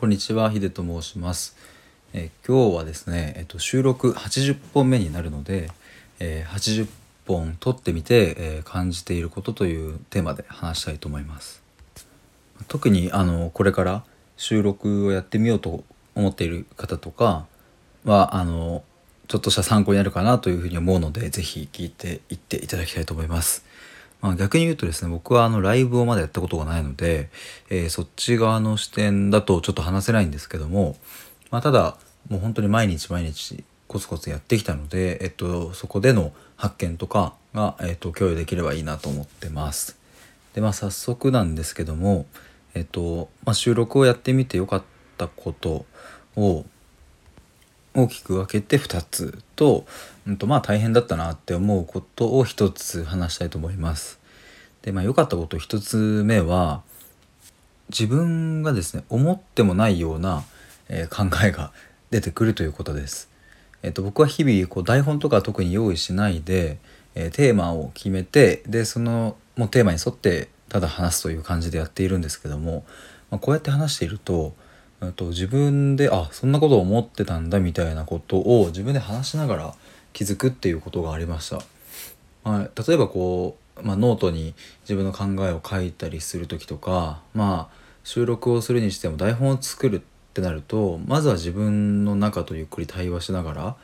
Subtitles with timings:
[0.00, 1.54] こんにちは、ヒデと申します。
[2.14, 5.70] えー今日はですね、えっと、収録80本目になるので、
[6.20, 6.88] えー80
[7.28, 11.62] 本撮ってみて、えー感じていることというテーマで話したいと思います。
[12.66, 14.02] 特にあのこれから
[14.38, 17.44] 収録をやってみようと思っている方とか
[18.06, 18.82] はあの
[19.28, 23.66] ちょっとした参考になるかなというふうに思うのでぜひ聞いていっていただきたいと思います。
[24.20, 27.30] まあ、逆に言うとですね僕はあのライブをまだやったことがないので、
[27.70, 30.96] えーそっち側の視点だとちょっと話せないんですけども、
[31.50, 31.96] まあ、ただ
[32.28, 39.98] もう本当に毎日毎日コツコツやってきたので、えっと、そこでの発見とかが、えっと、共有できればいいなと思ってます。
[40.54, 42.26] でまあ早速なんですけども、
[42.74, 44.82] えっとまあ、収録をやってみてよかっ
[45.16, 45.86] たこと
[46.36, 46.64] を
[47.94, 49.84] 大きく分けて2つと,、
[50.26, 54.18] うん、とまあ大変だったなって思うことを1つ話したいと思います。
[54.82, 56.82] でまあ良かったこと1つ目は
[57.88, 60.44] 自分がですね思ってもないような、
[60.88, 61.72] えー考えが
[62.10, 63.28] 出てくるということです。
[63.82, 66.78] えっと僕は日々こう台本とか特に用意しないで、
[67.14, 72.84] えーテーマを決めてでそのもうテーマに沿ってただ話すという感じでやっているんですけども、
[73.30, 74.54] まあ、こうやって話していると,、
[75.08, 79.74] と自分であそんなことを思ってたんだみたいなことを自分で話しながら
[80.12, 81.60] 気づくっていうことがありました。
[82.44, 90.00] まあ、例えばこう、まあ、ノートに自分の考えを書いたりする時とか、まあ、収録をするにしても台本を作るっ
[90.32, 93.76] てなるとまずは自分の中とゆっくり対話しながら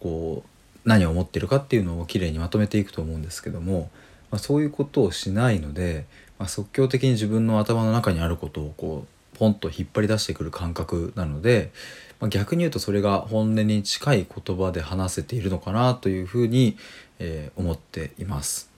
[0.00, 3.90] こう何を思ってるかっていうのをきれいにまとめていくと思うんですけども、
[4.30, 6.04] まあ、そういうことをしないので、
[6.38, 11.72] まあ、即興的に自分の頭の中にあることをこうポンと引っ張り出してくる感覚なので、
[12.20, 16.76] まあ、逆に言うとそれが本音に近い言葉で話せているのかなというふうに、
[17.18, 18.70] えー思っています。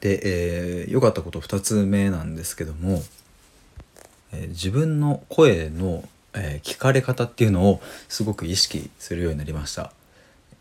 [0.00, 3.02] で、えー良かったこと2つ目なんですけども、
[4.32, 9.92] えー自分の声の、えー聞かれ方っていうのをすごく意識するようになりました。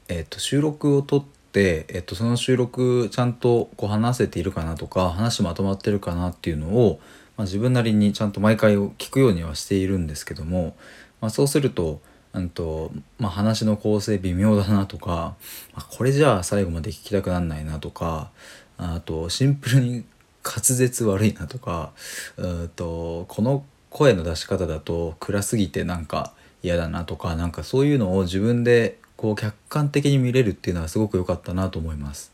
[0.08, 7.00] えっと収録を撮って、えっとその収録ちゃんとこう話せているかなとか話まとまってるかなっていうのを、
[7.38, 10.76] まあ、自分なりにちゃんと毎回聞くようにはしているんですけども、
[11.22, 12.02] まあ、そうすると,、
[12.34, 15.36] うんとまあ、話の構成微妙だなとか、
[15.74, 18.32] まあ、これじゃあ最後まで聞きたくなんないなとか
[18.78, 20.04] あとシンプルに
[20.44, 21.92] 滑舌悪いなとか
[22.38, 32.32] うとこの声の出し方だと暗すぎてなんか嫌だなとかなんかそういうのを自分でこう客観的に見れるっていうのはすごく良かったなと思います。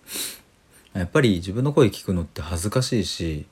[0.93, 3.45] やっぱり自分の声聞くのって恥ずかしいし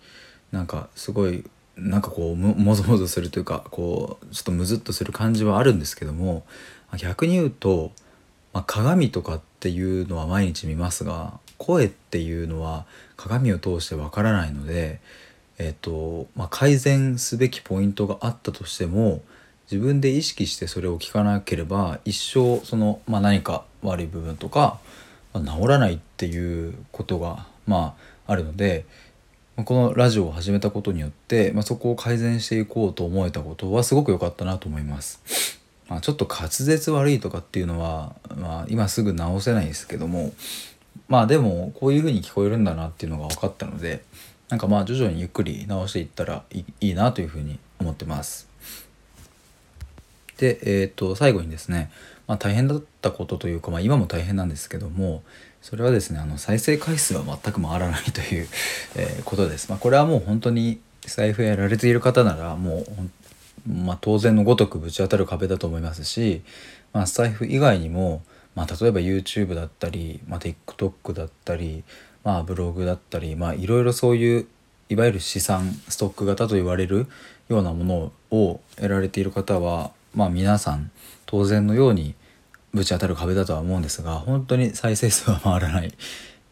[0.51, 1.43] なんかすごい
[1.77, 6.45] なんかこうもぞもぞするというかこうちょっとムズっとする感じはあるんですけども
[6.97, 7.91] 逆に言うと、
[8.53, 12.85] まあ、鏡とかっていうのは毎日見ますが声っていうのは
[13.17, 14.99] 鏡を通してわからないので、
[15.57, 19.21] えっとまあ、改善すべきポイントがあったとしても
[19.69, 24.79] 自分で意識してそれを聞かなければ一生その、まあ、何か悪い部分とか、
[25.33, 27.95] まあ治らないっていうことがま
[28.27, 28.85] ああるので
[29.63, 35.61] このラジオを始めたことによって、まあ、そこを改善していこうと思えたことはすごく良かったなと思います。
[35.87, 40.33] まあ、ちょっと滑舌悪いとかっていうのは、まあ、今すぐ直せないですけども
[41.07, 44.03] まあでもこういう風に聞こえるんだなっていうのが分かったので
[44.49, 48.47] なんかまあ徐々にゆっくり直していったらいいなという風に思ってます。
[50.37, 51.89] で、えー、と最後にですね、
[52.27, 55.23] まあ、大変だったことというか、まあ、今も大変なんですけども
[55.61, 58.47] それはですねあの再生回数は全く回らないという、
[58.95, 59.69] えーことです。
[59.69, 62.85] まあ、これはもう本当に財布やられている方ならもう
[63.67, 66.43] まあ、当然のごとくぶち当たる壁だと思いますし、
[66.93, 68.21] まあ、スタイフ以外にも、
[68.53, 71.83] まあ、例えば YouTube だったり、まあ、TikTok だったり、
[72.23, 74.47] まあ、ブログだったり、まあ、いろいろそういう
[74.89, 77.07] いわゆる資産ストック型と言われる
[77.49, 80.91] ようなものを得られている方は、まあ、皆さん
[81.25, 82.15] 当然のように
[82.73, 85.93] ぶち当たる壁だとは思うんですが本当に再生数は回らない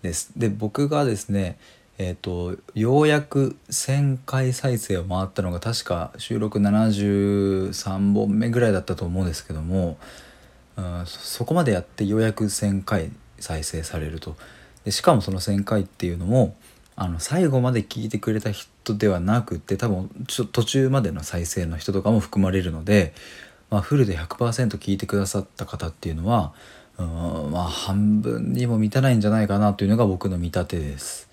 [0.01, 0.31] です。
[0.37, 1.57] で僕がですね
[1.99, 9.97] えー、とようやく1,000回再生を回ったのが確か収録73本目ぐらいだったと思うんですけども、
[10.75, 14.35] うん、そこまでやってようやく1,000回再生されると
[14.85, 16.55] でしかもその1,000回っていうのも
[16.95, 23.13] あの最後まで聞いてくれた人ではなくて多分ちょ途中までの再生の人とかも含まれるので、
[23.73, 26.53] まあ、フルで100%聞いてくださった方っていうのは
[26.99, 31.27] うんまあ半分にも満たないんじゃないかなというのが僕の見立てです。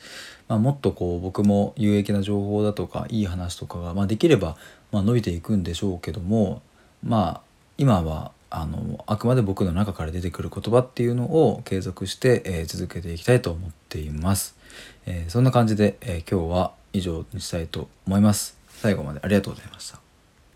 [0.48, 4.56] まあ、もっとこう僕も有益な情報だとかいい話とかが、まあ、できれば
[4.90, 6.62] ま伸びていくんでしょうけども
[7.04, 7.40] まあ
[7.76, 14.56] 今はあのあくまで僕の中から出てくる言葉っていうのを継続して、えー続けていきたいと思っています。
[15.04, 18.56] えーそんな感じで、えー今日は以上にしたいと思います。
[18.70, 20.00] 最後までありがとうございました。